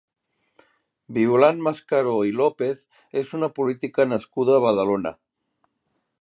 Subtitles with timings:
[1.17, 2.81] Violant Mascaró i López
[3.23, 5.15] és una política nascuda a Badalona.